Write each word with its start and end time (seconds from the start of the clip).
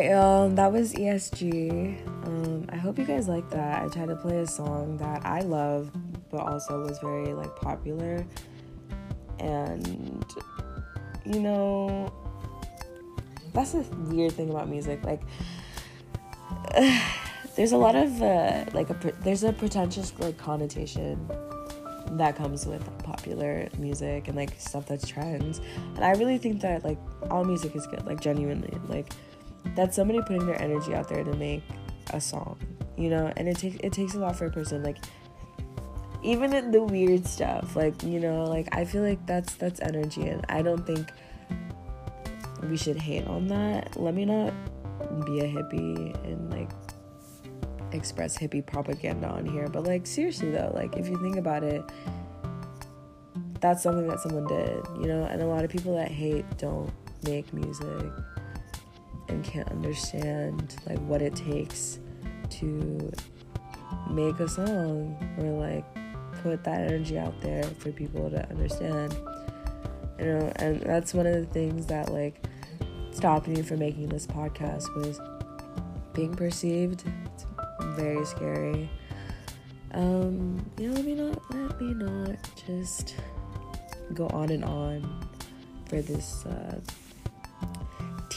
right. 0.00 0.56
That 0.56 0.72
was 0.72 0.92
ESG. 0.92 2.06
Um, 2.26 2.66
I 2.70 2.76
hope 2.76 2.98
you 2.98 3.04
guys 3.04 3.28
like 3.28 3.48
that. 3.50 3.82
I 3.82 3.88
tried 3.88 4.08
to 4.08 4.16
play 4.16 4.38
a 4.38 4.46
song 4.46 4.96
that 4.98 5.24
I 5.24 5.40
love, 5.40 5.90
but 6.30 6.40
also 6.40 6.84
was 6.84 6.98
very 6.98 7.32
like 7.32 7.54
popular. 7.56 8.26
And 9.38 10.24
you 11.24 11.40
know, 11.40 12.12
that's 13.52 13.72
the 13.72 13.82
weird 14.08 14.32
thing 14.32 14.50
about 14.50 14.68
music. 14.68 15.02
Like, 15.04 15.22
there's 17.56 17.72
a 17.72 17.76
lot 17.76 17.96
of 17.96 18.22
uh, 18.22 18.64
like 18.72 18.90
a 18.90 19.12
there's 19.20 19.44
a 19.44 19.52
pretentious 19.52 20.12
like 20.18 20.36
connotation 20.38 21.28
that 22.12 22.36
comes 22.36 22.64
with 22.64 22.82
popular 23.02 23.68
music 23.76 24.28
and 24.28 24.36
like 24.36 24.58
stuff 24.58 24.86
that's 24.86 25.06
trends. 25.06 25.60
And 25.94 26.04
I 26.04 26.12
really 26.12 26.38
think 26.38 26.62
that 26.62 26.84
like 26.84 26.98
all 27.30 27.44
music 27.44 27.76
is 27.76 27.86
good, 27.86 28.04
like 28.06 28.20
genuinely. 28.20 28.76
Like 28.88 29.12
that's 29.74 29.96
somebody 29.96 30.20
putting 30.20 30.46
their 30.46 30.60
energy 30.60 30.94
out 30.94 31.08
there 31.08 31.24
to 31.24 31.34
make 31.34 31.62
a 32.12 32.20
song, 32.20 32.58
you 32.96 33.10
know? 33.10 33.32
And 33.36 33.48
it 33.48 33.58
takes 33.58 33.76
it 33.82 33.92
takes 33.92 34.14
a 34.14 34.18
lot 34.18 34.36
for 34.36 34.46
a 34.46 34.50
person 34.50 34.82
like 34.82 34.98
even 36.22 36.72
the 36.72 36.82
weird 36.82 37.26
stuff, 37.26 37.76
like, 37.76 38.02
you 38.02 38.18
know, 38.18 38.44
like 38.44 38.68
I 38.72 38.84
feel 38.84 39.02
like 39.02 39.24
that's 39.26 39.54
that's 39.54 39.80
energy 39.80 40.22
and 40.28 40.44
I 40.48 40.62
don't 40.62 40.84
think 40.86 41.10
we 42.68 42.76
should 42.76 42.96
hate 42.96 43.26
on 43.26 43.46
that. 43.48 43.96
Let 43.96 44.14
me 44.14 44.24
not 44.24 44.52
be 45.24 45.40
a 45.40 45.44
hippie 45.44 46.14
and 46.24 46.50
like 46.50 46.70
express 47.92 48.36
hippie 48.36 48.64
propaganda 48.64 49.28
on 49.28 49.46
here, 49.46 49.68
but 49.68 49.84
like 49.84 50.06
seriously 50.06 50.50
though, 50.50 50.72
like 50.74 50.96
if 50.96 51.08
you 51.08 51.20
think 51.22 51.36
about 51.36 51.62
it, 51.62 51.82
that's 53.60 53.82
something 53.82 54.06
that 54.08 54.20
someone 54.20 54.46
did, 54.46 54.84
you 55.00 55.06
know, 55.06 55.24
and 55.24 55.42
a 55.42 55.46
lot 55.46 55.64
of 55.64 55.70
people 55.70 55.94
that 55.94 56.10
hate 56.10 56.44
don't 56.58 56.92
make 57.24 57.52
music 57.52 58.12
and 59.28 59.44
can't 59.44 59.68
understand 59.70 60.76
like 60.86 60.98
what 61.00 61.22
it 61.22 61.34
takes 61.36 61.98
to 62.50 63.12
make 64.10 64.38
a 64.40 64.48
song 64.48 65.16
or 65.38 65.66
like 65.66 65.84
put 66.42 66.64
that 66.64 66.80
energy 66.80 67.18
out 67.18 67.40
there 67.40 67.62
for 67.62 67.92
people 67.92 68.30
to 68.30 68.48
understand. 68.50 69.16
You 70.18 70.24
know, 70.24 70.52
and 70.56 70.80
that's 70.80 71.14
one 71.14 71.26
of 71.26 71.34
the 71.34 71.46
things 71.46 71.86
that 71.86 72.12
like 72.12 72.44
stopped 73.12 73.48
me 73.48 73.62
from 73.62 73.78
making 73.80 74.08
this 74.08 74.26
podcast 74.26 74.94
was 74.96 75.20
being 76.12 76.34
perceived. 76.34 77.04
It's 77.34 77.46
very 77.96 78.24
scary. 78.24 78.90
Um, 79.92 80.64
you 80.78 80.88
know, 80.88 80.94
let 80.94 81.04
me 81.04 81.14
not 81.14 81.54
let 81.54 81.80
me 81.80 81.94
not 81.94 82.36
just 82.66 83.14
go 84.14 84.26
on 84.28 84.50
and 84.50 84.64
on 84.64 85.28
for 85.86 86.02
this 86.02 86.44
uh, 86.46 86.80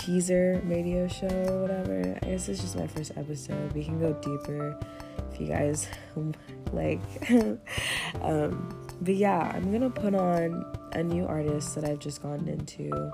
teaser 0.02 0.60
radio 0.66 1.08
show 1.08 1.62
whatever. 1.62 2.18
I 2.24 2.26
guess 2.26 2.50
it's 2.50 2.62
just 2.62 2.76
my 2.76 2.88
first 2.88 3.12
episode. 3.18 3.72
We 3.74 3.84
can 3.84 4.00
go 4.00 4.14
deeper 4.14 4.80
if 5.32 5.40
you 5.40 5.48
guys 5.48 5.88
like. 6.74 7.00
um, 8.22 8.88
but 9.02 9.16
yeah, 9.16 9.52
I'm 9.54 9.72
gonna 9.72 9.92
put 9.92 10.16
on 10.16 10.66
a 10.94 11.04
new 11.04 11.26
artist 11.28 11.76
that 11.76 11.86
I've 11.86 12.00
just 12.00 12.24
gotten 12.24 12.48
into 12.48 13.12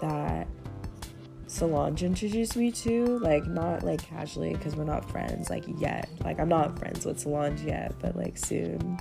that 0.00 0.46
Solange 1.48 2.02
introduced 2.02 2.56
me 2.56 2.70
to, 2.70 3.18
like 3.18 3.46
not 3.46 3.82
like 3.82 4.02
casually 4.02 4.52
because 4.54 4.76
we're 4.76 4.84
not 4.84 5.10
friends 5.10 5.50
like 5.50 5.64
yet. 5.78 6.08
Like 6.24 6.38
I'm 6.38 6.48
not 6.48 6.78
friends 6.78 7.04
with 7.04 7.18
Solange 7.18 7.62
yet, 7.62 7.94
but 8.00 8.16
like 8.16 8.38
soon. 8.38 8.98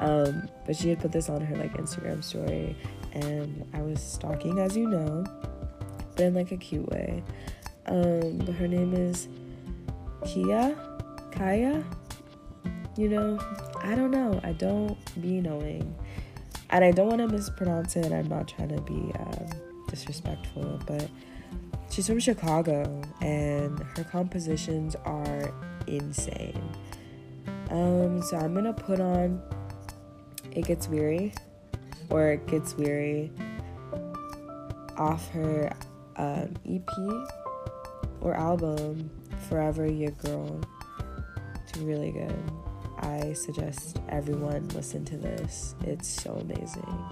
Um, 0.00 0.48
but 0.64 0.74
she 0.74 0.88
had 0.88 1.00
put 1.00 1.12
this 1.12 1.28
on 1.28 1.42
her 1.42 1.56
like 1.56 1.74
Instagram 1.76 2.24
story, 2.24 2.76
and 3.12 3.68
I 3.74 3.82
was 3.82 4.02
stalking, 4.02 4.58
as 4.58 4.74
you 4.74 4.88
know, 4.88 5.24
but 6.16 6.24
in 6.24 6.34
like 6.34 6.52
a 6.52 6.56
cute 6.56 6.88
way. 6.90 7.22
Um, 7.86 8.38
but 8.38 8.54
her 8.56 8.66
name 8.66 8.94
is 8.94 9.28
Kia, 10.26 10.76
Kaya. 11.30 11.84
You 12.96 13.08
know, 13.08 13.38
I 13.82 13.94
don't 13.94 14.10
know. 14.10 14.40
I 14.42 14.52
don't 14.52 14.96
be 15.20 15.40
knowing, 15.40 15.94
and 16.70 16.84
I 16.84 16.90
don't 16.90 17.08
want 17.08 17.20
to 17.20 17.28
mispronounce 17.28 17.94
it. 17.96 18.10
I'm 18.10 18.28
not 18.28 18.48
trying 18.48 18.70
to 18.70 18.80
be 18.80 19.12
um, 19.18 19.48
disrespectful, 19.88 20.80
but 20.86 21.08
she's 21.90 22.06
from 22.06 22.18
Chicago 22.18 23.02
and 23.20 23.78
her 23.96 24.04
compositions 24.04 24.96
are 25.04 25.52
insane. 25.86 26.62
Um, 27.70 28.22
so 28.22 28.36
I'm 28.36 28.54
gonna 28.54 28.72
put 28.72 29.00
on 29.00 29.42
It 30.52 30.66
Gets 30.66 30.88
Weary 30.88 31.32
or 32.10 32.32
It 32.32 32.46
Gets 32.46 32.74
Weary 32.74 33.30
off 34.96 35.28
her 35.30 35.70
um, 36.16 36.54
EP 36.68 36.88
or 38.20 38.34
album 38.34 39.10
Forever 39.48 39.86
Your 39.86 40.12
Girl. 40.12 40.60
It's 41.62 41.78
really 41.78 42.12
good. 42.12 42.34
I 42.98 43.34
suggest 43.34 44.00
everyone 44.08 44.68
listen 44.68 45.04
to 45.06 45.16
this. 45.16 45.74
It's 45.84 46.08
so 46.08 46.32
amazing. 46.32 47.04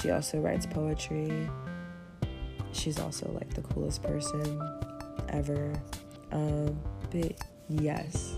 She 0.00 0.10
also 0.10 0.38
writes 0.38 0.66
poetry 0.66 1.48
she's 2.72 2.98
also 2.98 3.30
like 3.32 3.52
the 3.54 3.62
coolest 3.62 4.02
person 4.02 4.80
ever. 5.28 5.72
Um, 6.32 6.78
but 7.10 7.32
yes, 7.68 8.36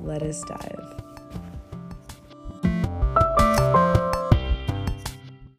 let 0.00 0.22
us 0.22 0.42
dive. 0.44 1.03